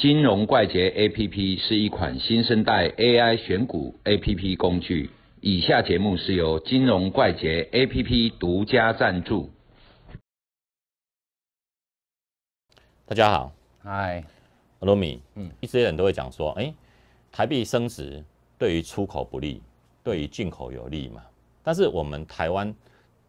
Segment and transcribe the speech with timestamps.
[0.00, 5.10] 金融怪杰 APP 是一款新生代 AI 选股 APP 工具。
[5.42, 9.50] 以下节目是由金融怪杰 APP 独家赞助。
[13.04, 13.52] 大家好，
[13.82, 14.24] 嗨，
[14.78, 16.72] 罗米，嗯，一些人都会讲说，哎，
[17.30, 18.24] 台币升值
[18.56, 19.60] 对于出口不利，
[20.02, 21.22] 对于进口有利嘛。
[21.62, 22.74] 但是我们台湾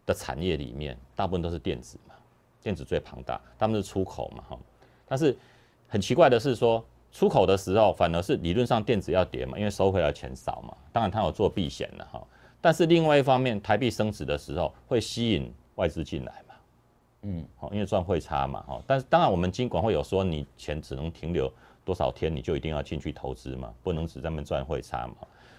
[0.06, 2.14] 的产业里面，大部分都是电子嘛，
[2.62, 4.58] 电子最庞大，他们是出口嘛，哈。
[5.06, 5.36] 但是
[5.92, 6.82] 很奇怪的是说，
[7.12, 10.74] 出口的时候反而是理论上电子要跌嘛，因为收回来钱少嘛。
[10.90, 12.26] 当然它有做避险的哈。
[12.62, 16.54] 但是另外一方面，台币升值的时候会吸引外资进来嘛，
[17.24, 18.82] 嗯，好，因为赚汇差嘛，哈。
[18.86, 21.52] 但是当然我们金管会有说，你钱只能停留
[21.84, 25.16] 多少天，你就一定要进去投资嘛，不能只在那赚汇差嘛。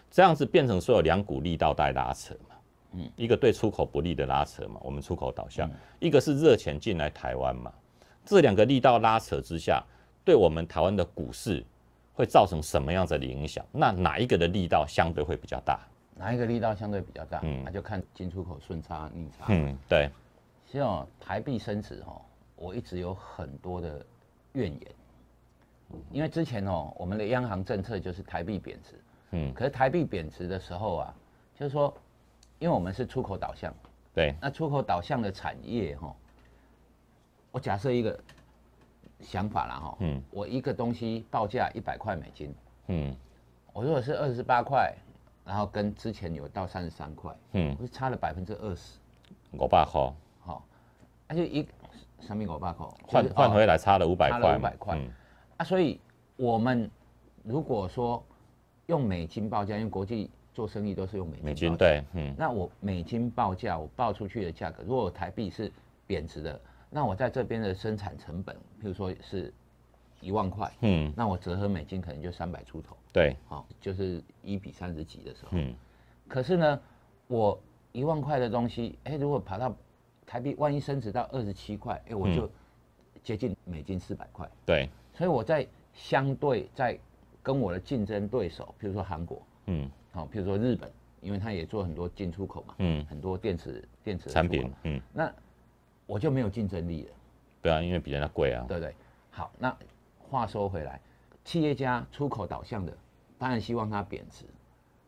[0.09, 2.55] 这样子变成说有两股力道在拉扯嘛，
[2.93, 7.71] 嗯，一个对出口不利的拉扯嘛，我们出口导向，一个是热钱进来台湾嘛。
[8.25, 9.83] 这两个力道拉扯之下，
[10.25, 11.63] 对我们台湾的股市
[12.13, 13.65] 会造成什么样子的影响？
[13.71, 15.79] 那哪一个的力道相对会比较大？
[16.15, 17.39] 哪一个力道相对比较大？
[17.43, 19.45] 嗯，那就看进出口顺差逆差。
[19.49, 20.09] 嗯，对。
[20.65, 22.21] 像台币升值哦，
[22.55, 24.05] 我一直有很多的
[24.53, 24.81] 怨言，
[26.11, 28.99] 因为之前哦，我们的央行政策就是台币贬值。
[29.31, 29.53] 嗯。
[29.53, 31.13] 可是台币贬值的时候啊，
[31.55, 31.93] 就是说，
[32.59, 33.73] 因为我们是出口导向。
[34.13, 34.35] 对。
[34.39, 36.15] 那出口导向的产业哈。
[37.51, 38.19] 我假设一个
[39.23, 42.53] 想法了哈，嗯，我一个东西报价一百块美金，
[42.87, 43.15] 嗯，
[43.71, 44.93] 我如果是二十八块，
[45.45, 48.99] 然后跟之前有到三十三块，嗯，我是差了百分之二十，
[49.53, 50.63] 五百块，好，
[51.27, 51.67] 而且一
[52.19, 52.87] 上面五百块？
[53.07, 54.99] 换换回来差了五百块，五百块，
[55.57, 55.99] 啊，所以
[56.35, 56.89] 我们
[57.43, 58.23] 如果说
[58.87, 65.71] 用美金报价，因为国际做生意都是用美金，美金对，嗯，那我美金报价，我报出去的价格，如果台币是
[66.05, 66.59] 贬值的。
[66.93, 69.51] 那我在这边的生产成本，譬如说是
[70.21, 75.73] 一万块，嗯，那我折合美金可能就三百出头，对，好，就是一比三十几的时候，嗯，
[76.27, 76.79] 可是呢，
[77.27, 77.59] 我
[77.93, 79.75] 一万块的东西，哎，如果跑到
[80.27, 82.47] 台币，万一升值到二十七块，哎，我就
[83.23, 86.95] 接近美金四百块，对，所以我在相对在
[87.41, 95.33] 跟我的竞争对手，譬如说韩国，嗯，好，譬如说日本，因为它也做很多进出口嘛，嗯，很多电池电池产品，嗯，那。
[96.13, 97.09] 我就没有竞争力了，
[97.59, 98.93] 对啊，因为比人家贵啊，对不对？
[99.31, 99.75] 好，那
[100.29, 101.01] 话说回来，
[101.43, 102.95] 企业家出口导向的，
[103.39, 104.45] 当然希望它贬值，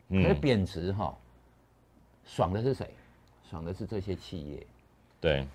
[0.08, 1.16] 可是贬值哈，
[2.24, 2.90] 爽的是谁？
[3.48, 4.66] 爽的是这些企业。
[5.20, 5.46] 对，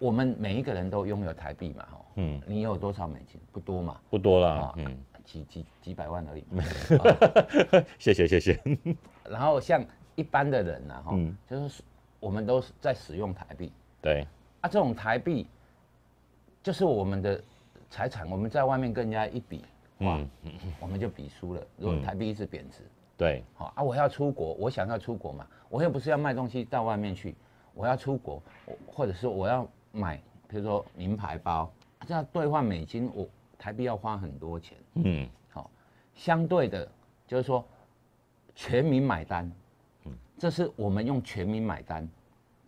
[0.00, 3.40] 我们每一个人都拥有台币嘛，哈，嗯，你有多少美金？
[3.52, 6.44] 不多嘛，不多啦，嗯，几几几百万而已。
[8.00, 8.60] 谢谢谢谢。
[9.30, 9.80] 然后像
[10.16, 11.16] 一般的人呢，哈，
[11.48, 11.84] 就是
[12.18, 13.70] 我们都是在使用台币，
[14.02, 14.26] 对。
[14.66, 15.46] 啊，这种台币
[16.60, 17.40] 就是我们的
[17.88, 19.64] 财产，我们在外面跟人家一比，
[19.98, 20.20] 哇，
[20.80, 21.64] 我们就比输了。
[21.76, 22.78] 如果台币一直贬值，
[23.16, 27.36] 对，好啊，我要出国，我想要出国嘛，我又不是要卖东西到外面去，
[27.74, 28.42] 我要出国，
[28.88, 31.72] 或者是我要买，比如说名牌包，
[32.04, 33.24] 这样兑换美金，我
[33.56, 34.76] 台币要花很多钱。
[34.94, 35.70] 嗯，好，
[36.12, 36.88] 相对的，
[37.24, 37.64] 就是说
[38.56, 39.48] 全民买单，
[40.06, 42.08] 嗯，这是我们用全民买单，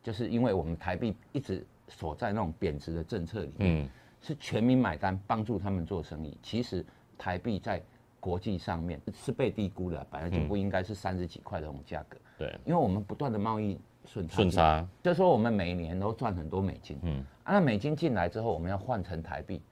[0.01, 1.67] 就是因为我们台币一直。
[1.89, 3.89] 所在那种贬值的政策里面，
[4.21, 6.37] 是全民买单，帮助他们做生意。
[6.43, 6.85] 其实
[7.17, 7.83] 台币在
[8.21, 12.19] 国际上面是被低估的，本来就不应该是三十几块的这种价格。
[12.37, 16.99] 对，因为我们不断的贸易顺差，顺差，就说我们每年都赚很多美金。
[17.03, 19.63] 嗯，那美金进来之后，我们要换成台币，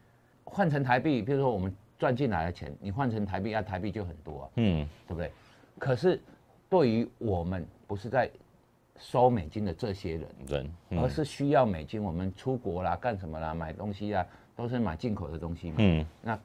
[0.44, 4.50] 换成台币，比如说我们赚进来的钱，你换成台币，那台币就很多啊。
[4.56, 5.30] 嗯，对不对？
[5.78, 6.20] 可是
[6.68, 8.30] 对于我们不是在。
[8.98, 16.38] 收美金的这些人，人，而是需要美金，我们出国啦，干什么啦，买东西啊，都是买进口的东西嘛，嗯，那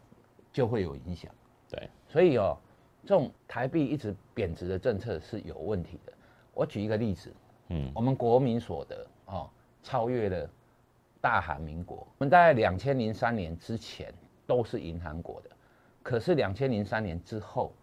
[0.51, 1.31] 就会有影响，
[1.69, 2.57] 对，所以哦，
[3.03, 6.13] 这种台币一直贬值的政策是有问题的。
[6.53, 7.33] 我举一个例子，
[7.69, 9.49] 嗯，我们国民所得哦，
[9.81, 10.49] 超越了
[11.19, 14.13] 大韩民国，我们大概两千零三年之前
[14.45, 15.49] 都是银行国的，
[16.03, 17.73] 可是两千零三年之后，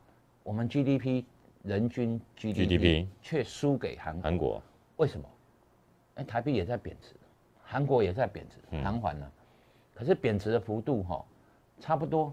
[0.43, 1.25] 我们 GDP。
[1.63, 4.63] 人均 GDP 却输给韩韩国，
[4.97, 5.29] 为什么？
[6.15, 7.15] 哎，台币也在贬值，
[7.63, 9.31] 韩国也在贬值，偿还了，
[9.95, 11.25] 可是贬值的幅度哈
[11.81, 12.33] 差不多，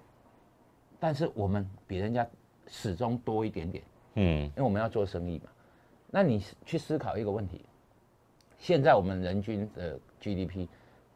[0.99, 2.25] 但是我们比人家
[2.67, 3.83] 始终多一点点，
[4.15, 5.49] 嗯，因为我们要做生意嘛。
[6.09, 7.65] 那你去思考一个问题，
[8.57, 10.67] 现在我们人均的 GDP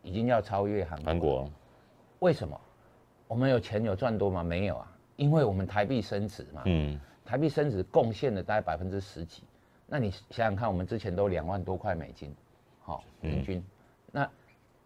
[0.04, 1.50] 已经要超越韩韩国，
[2.20, 2.60] 为什么？
[3.28, 4.44] 我们有钱有赚多吗？
[4.44, 7.00] 没有啊，因为我们台币升值嘛，嗯。
[7.30, 9.44] 台币升值贡献了大概百分之十几，
[9.86, 12.36] 那你想想看，我们之前都两万多块美金，
[12.82, 13.64] 好，平均，
[14.12, 14.28] 那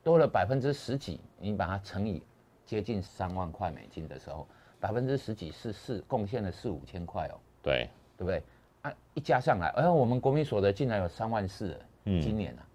[0.04, 2.22] 多了百分之十几，你把它乘以
[2.66, 4.46] 接近三万块美金的时候，
[4.78, 8.44] 百分之十几是四贡献了四五千块哦，对，对不对？
[8.82, 12.68] 啊，一加上来，哎，我们国民所得竟然有三万四了，嗯今年啊，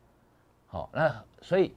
[0.68, 1.74] 好、那所以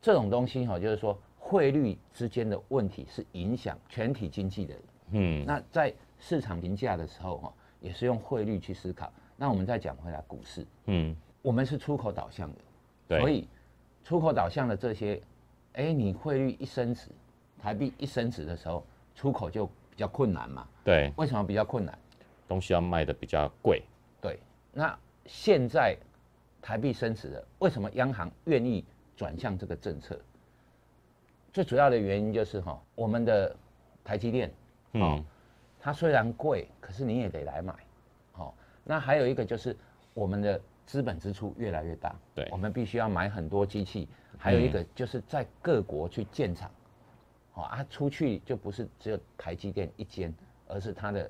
[0.00, 4.74] 这种东西哈、就是说汇率之间的问题是影响全体经济的。
[5.14, 5.92] 嗯，那在
[6.22, 9.12] 市场评价的时候哈、也是用汇率去思考。
[9.36, 12.58] 那我们再讲回来股市，嗯，我们是出口导向的，
[13.08, 13.48] 对，所以
[14.04, 15.20] 出口导向的这些，
[15.72, 17.08] 哎，你汇率一升值，
[17.60, 18.86] 台币一升值的时候，
[19.16, 20.68] 出口就比较困难嘛。
[20.84, 21.98] 对，为什么比较困难？
[22.46, 23.82] 东西要卖的比较贵，
[24.20, 24.38] 对，
[24.72, 24.96] 那
[25.26, 25.96] 现在
[26.60, 28.84] 台币升值了，为什么央行愿意
[29.16, 30.16] 转向这个政策？
[31.52, 33.54] 最主要的原因就是哈，我们的
[34.04, 34.52] 台积电，
[34.92, 35.24] 嗯，
[35.84, 37.74] 它虽然贵，可是你也得来买，
[38.30, 39.76] 好、那还有一个就是
[40.14, 44.08] 我们的资本支出越来越大，对我们必须要买很多机器，
[44.38, 46.70] 还有一嗯个就是在各国去建厂，
[47.50, 50.32] 好、啊，出去就不是只有台积电一间，
[50.68, 51.28] 而是它的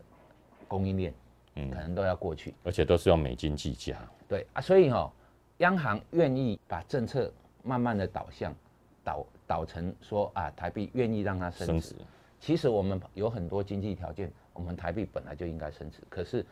[0.68, 1.14] 供应链，
[1.54, 2.54] 嗯可能都要过去。
[2.62, 3.96] 而且都是用美金计价，
[4.28, 5.10] 对啊，所以哈、
[5.58, 7.32] 央行愿意把政策
[7.62, 8.54] 慢慢的导向
[9.02, 11.88] 导导成说啊，台币愿意让它升值。
[11.88, 12.04] 升值，
[12.38, 16.44] 其实我们有很多经济条件，我们台币本来就应该升值，可是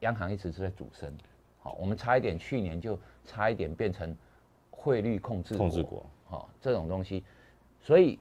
[0.00, 1.12] 央行一直是在主升。
[1.58, 4.16] 好、我们差一点去年就差一点变成
[4.70, 7.24] 汇率控制控制国，好、这种东西，
[7.80, 8.18] 所以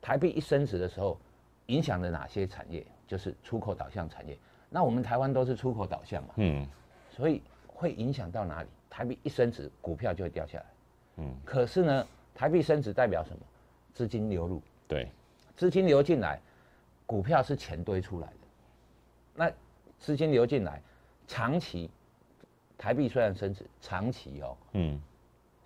[0.00, 1.18] 台币一升值的时候，
[1.66, 2.86] 影响了哪些产业？
[3.06, 4.36] 就是出口导向产业。
[4.68, 6.66] 那我们台湾都是出口导向嘛，嗯，
[7.10, 8.68] 所以会影响到哪里？
[8.90, 10.64] 台币一升值，股票就会掉下来。
[11.18, 13.38] 嗯，可是呢，台币升值代表什么？
[13.94, 15.08] 资金流入，对，
[15.54, 16.38] 资金流进来，
[17.06, 18.45] 股票是钱堆出来的。
[19.36, 19.52] 那
[19.98, 20.82] 资金流进来，
[21.26, 21.90] 长期
[22.76, 25.00] 台币虽然升值，长期哦嗯，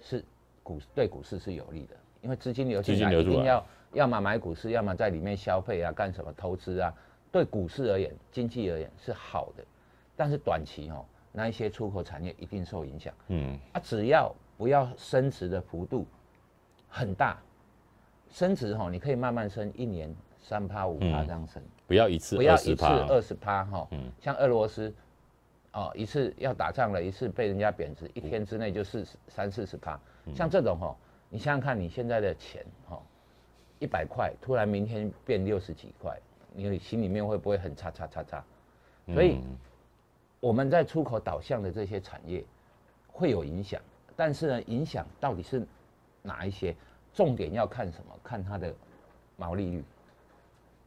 [0.00, 0.24] 是
[0.62, 6.92] 股对股市是有利的，因为资金流资进来一定要要么买股市，要么在里面消费啊，干什么投资啊，
[7.32, 9.64] 对股市而言，经济而言是好的。
[10.16, 13.14] 但是短期哦，那一些出口产业一定受影响。
[13.28, 16.06] 嗯，啊，只要不要升值的幅度
[16.88, 17.38] 很大，
[18.30, 23.88] 升值哈、你可以慢慢升，一年三趴五趴嗯这样升，不要一次不要一次二十趴，哈。
[23.90, 24.94] 嗯像俄罗斯，
[25.72, 29.98] 哦，一次要打仗了，一次被人家贬值，一天之内就四十三四十趴。
[30.26, 30.96] 嗯像这种哈、
[31.28, 33.02] 你想想看，你现在的钱哈，
[33.80, 36.16] 一百块，突然明天变六十几块，
[36.52, 38.44] 你心里面会不会很差差差差？
[39.12, 39.58] 所以嗯
[40.38, 42.44] 我们在出口导向的这些产业
[43.08, 43.82] 会有影响，
[44.14, 45.66] 但是呢，影响到底是
[46.22, 46.72] 哪一些？
[47.12, 48.16] 重点要看什么？
[48.22, 48.72] 看它的
[49.36, 49.82] 毛利率。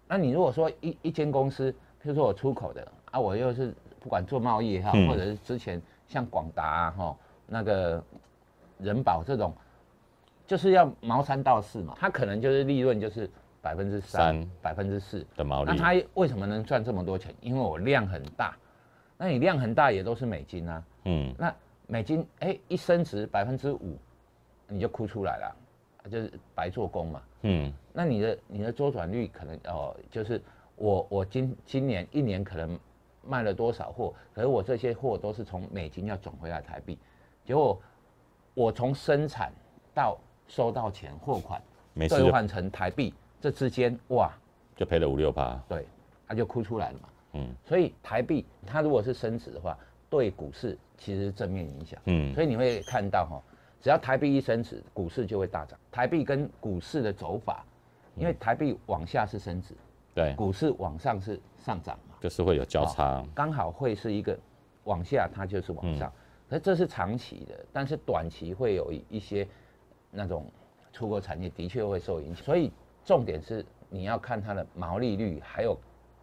[0.07, 1.75] 那你如果说一一间公司，譬
[2.09, 5.07] 如说我出口的啊，我又是不管做贸易也好，嗯。
[5.07, 7.17] 或者是之前像广达啊哈
[7.47, 8.03] 那个
[8.79, 9.53] 人保这种，
[10.45, 13.29] 就是要毛三到四嘛，它可能就是利润就是
[13.61, 17.33] 百分之三三、百分之四，的毛利，那它为什么能赚这么多钱？
[17.41, 18.55] 因为我量很大，
[19.17, 21.55] 那你量很大也都是美金啊，嗯，那
[21.87, 23.97] 美金哎、一升值百分之五，
[24.67, 25.55] 你就哭出来了，
[26.09, 27.21] 就是白做工嘛。
[27.41, 30.41] 嗯，那你的你的周转率可能哦，就是
[30.75, 32.79] 我我今今年一年可能
[33.25, 36.97] 卖了多少货，可是我这些货都是从美金要转回来台币，
[37.45, 37.81] 结果
[38.53, 39.51] 我从生产
[39.93, 40.17] 到
[40.47, 41.61] 收到钱货款
[41.93, 44.31] 没兑换成台币，这之间哇，
[44.75, 45.85] 就赔了五六趴，对，
[46.27, 47.09] 他就哭出来了嘛。
[47.35, 49.75] 嗯所以台币它如果是升值的话，
[50.07, 51.99] 对股市其实是正面影响。
[52.05, 53.41] 嗯，所以你会看到哈，
[53.83, 55.77] 只要台币一升值，股市就会大涨。
[55.91, 57.65] 台币跟股市的走法，
[58.15, 59.75] 因为台币往下是升值，
[60.15, 64.39] 对，股市往上是上涨嘛，就是会有交叉，刚好会是一个
[64.85, 66.09] 往下，它就是往上。
[66.47, 69.45] 可是这是长期的，但是短期会有一些
[70.11, 70.49] 那种
[70.93, 72.41] 出口产业的确会受影响。
[72.45, 72.71] 所以
[73.03, 75.77] 重点是你要看它的毛利率，还有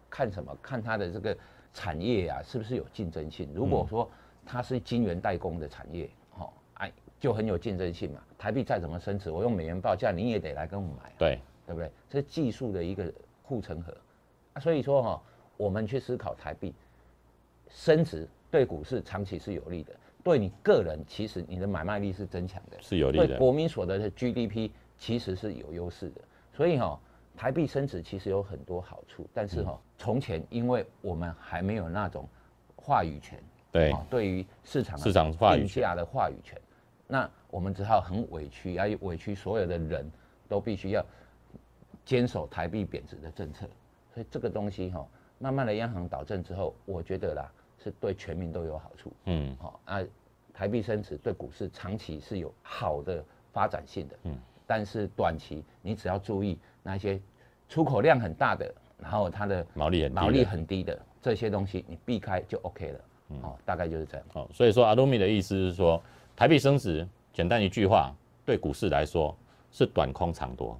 [0.09, 0.51] 看什么？
[0.63, 1.37] 看它的这个
[1.75, 3.47] 产业啊，是不是有竞争性？
[3.53, 4.09] 如果说
[4.47, 6.09] 它是晶圆代工的产业，
[7.21, 8.21] 就很有竞争性嘛。
[8.37, 11.89] 台币再怎么升值，我用美元报价，你也得来跟我买、啊，对，对不对？
[12.09, 13.13] 这是技术的一个
[13.43, 13.95] 护城河
[14.53, 14.59] 啊。
[14.59, 15.23] 所以说哈、
[15.55, 16.73] 我们去思考台币
[17.69, 26.21] 升值对股市长期是有利的，对你个人其实你的买卖力是增强的，是有利的，对国民所得的 GDP 其实是有优势的。
[26.51, 26.99] 所以哈、
[27.37, 32.27] 台币升值其实有很多好处，但是哈、从前因为我们还没有那种
[32.75, 33.39] 话语权，
[33.71, 36.59] 对哦，对于市场市场话语权定价的话语权，
[37.11, 40.09] 那我们只好很委屈，要委屈所有的人
[40.47, 41.05] 都必须要
[42.05, 43.67] 坚守台币贬值的政策。
[44.13, 45.05] 所以这个东西哈、
[45.37, 47.51] 慢慢的央行导正之后，我觉得啦
[47.83, 49.11] 是对全民都有好处。
[49.25, 50.01] 嗯，好、啊，
[50.53, 54.15] 台币升值对股市长期是有好的发展性的。
[54.23, 57.19] 嗯嗯，但是短期你只要注意那些
[57.67, 62.99] 出口量很大的，然后它的毛利很低的毛利很低的这些东西，你避开就 OK 了。
[63.43, 64.25] 哦，大概就是这样。
[64.33, 66.01] 哦，所以说阿鲁米的意思是说，
[66.41, 68.11] 台币升值，简单一句话，
[68.43, 69.37] 对股市来说
[69.71, 70.75] 是短空长多，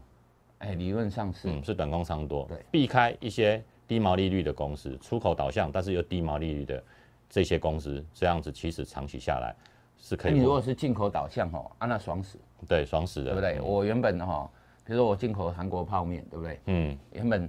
[0.57, 2.57] 哎，理论上是，嗯，是短空长多，对。
[2.71, 6.83] 避开一些低毛利率的公司，出口导向但是又低毛利率的
[7.29, 9.53] 这些公司，这样子其实长期下来
[9.99, 13.59] 是可以你如果是进口导向哦，啊那爽死，对爽死的，对不对？
[13.59, 13.63] 嗯。
[13.63, 14.49] 我原本哈，
[14.83, 16.59] 比如说我进口韩国泡面，对不对？
[16.65, 17.47] 嗯，原本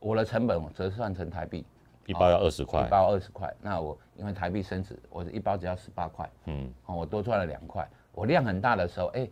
[0.00, 1.64] 我的成本折算成台币，
[2.06, 7.88] 一包要二十块一，包二十块，那我因为台币升值，我一包只要十八块，嗯，哦，我多赚了两块。
[8.12, 9.28] 我量很大的时候，哎，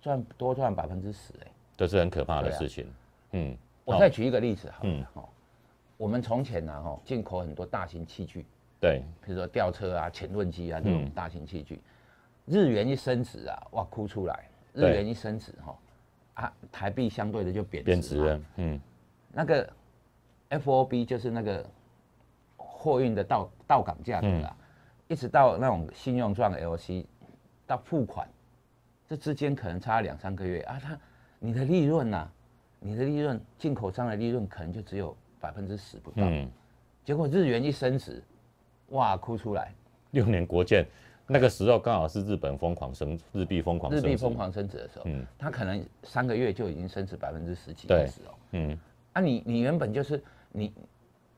[0.00, 1.46] 赚多赚百分之十，哎。
[1.76, 2.90] 这是很可怕的事情，
[3.32, 5.28] 嗯，我再举一个例子好嗯了，哦，
[5.96, 8.46] 我们从前呢，哈，进口很多大型器具，
[8.80, 11.80] 对，比如说吊车啊、潜盾机啊这种嗯大型器具，
[12.46, 14.48] 日元一升值啊，哇，哭出来。
[14.72, 15.78] 日元一升值哈，
[16.34, 18.80] 啊，台币相对的就贬值嘛贬值了，嗯，
[19.32, 19.72] 那个
[20.50, 21.64] FOB 就是那个
[22.86, 24.56] 货运的到到港价格啊，
[25.08, 27.04] 一直到那种信用状 LC
[27.66, 28.28] 到付款，
[29.08, 30.96] 这之间可能差两三个月啊，它
[31.40, 32.30] 你的利润呐、
[32.78, 36.48] 你的利润进口商的利润可能就只有百分之十不到，嗯，
[37.04, 38.22] 结果日元一升值，
[38.90, 39.74] 哇，哭出来，
[40.12, 40.86] 六年国建
[41.26, 45.26] 那个时候刚好是日本疯狂升，日币疯狂升，日币疯狂升值的时候，嗯。
[45.36, 48.34] 它可能三个月就已经升值百分之十几对二十哦。
[48.52, 48.78] 嗯，
[49.12, 50.72] 啊你，你原本就是你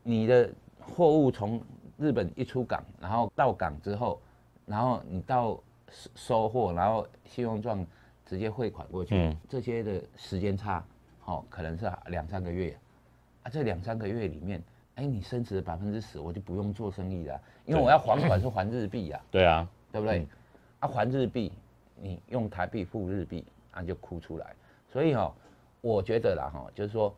[0.02, 0.50] 你的
[0.94, 1.60] 货物从
[1.96, 4.20] 日本一出港，然后到港之后，
[4.66, 5.58] 然后你到
[5.90, 7.86] 收收货，然后信用状
[8.24, 10.84] 直接汇款过去，嗯这些的时间差，
[11.24, 12.76] 哦，可能是两三个月
[13.42, 13.50] 啊。
[13.50, 14.62] 这两三个月里面，
[14.96, 19.20] 哎，你升值百分之十，我就不用做生意了啊，因为我要还款是还日币啊。
[19.30, 20.26] 对啊，对不对？
[20.80, 21.52] 啊，还日币，
[21.96, 24.54] 你用台币付日币，啊就哭出来。
[24.92, 25.34] 所以哈、
[25.80, 27.14] 我觉得啦哈、就是说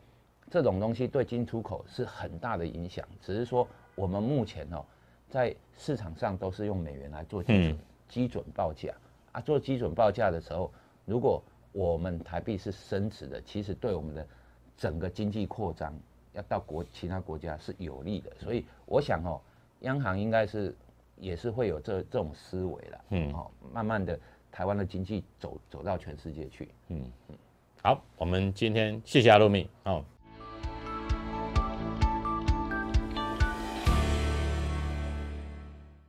[0.51, 3.65] 这种东西对进出口是很大的影响，只是说
[3.95, 4.83] 我们目前哦，
[5.29, 7.79] 在市场上都是用美元来做基准、嗯。
[8.09, 8.93] 基准报价。
[9.31, 10.69] 啊，做基准报价的时候，
[11.05, 11.41] 如果
[11.71, 14.27] 我们台币是升值的，其实对我们的
[14.75, 15.97] 整个经济扩张
[16.33, 18.29] 要到国其他国家是有利的。
[18.37, 19.39] 所以我想哦，
[19.79, 20.75] 央行应该是
[21.15, 23.33] 也是会有这这种思维了，嗯。
[23.33, 24.19] 哦，慢慢的
[24.51, 26.67] 台湾的经济走走到全世界去。
[26.89, 27.09] 嗯。
[27.29, 27.35] 嗯
[27.83, 30.03] 好，我们今天谢谢阿露米哦，